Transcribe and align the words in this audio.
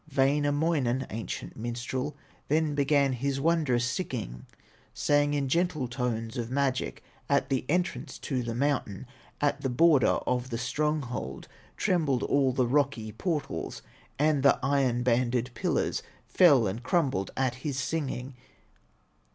Wainamoinen, 0.17 1.05
ancient 1.11 1.55
minstrel, 1.55 2.17
Then 2.47 2.73
began 2.73 3.13
his 3.13 3.39
wondrous 3.39 3.85
singing, 3.85 4.47
Sang 4.95 5.35
in 5.35 5.47
gentle 5.47 5.87
tones 5.87 6.37
of 6.37 6.49
magic, 6.49 7.03
At 7.29 7.49
the 7.49 7.65
entrance 7.69 8.17
to 8.17 8.41
the 8.41 8.55
mountain, 8.55 9.05
At 9.41 9.61
the 9.61 9.69
border 9.69 10.17
of 10.25 10.49
the 10.49 10.57
stronghold; 10.57 11.47
Trembled 11.77 12.23
all 12.23 12.51
the 12.51 12.65
rocky 12.65 13.11
portals, 13.11 13.83
And 14.17 14.41
the 14.41 14.57
iron 14.63 15.03
banded 15.03 15.51
pillars 15.53 16.01
Fell 16.27 16.65
and 16.65 16.81
crumbled 16.81 17.29
at 17.37 17.53
his 17.61 17.77
singing. 17.77 18.33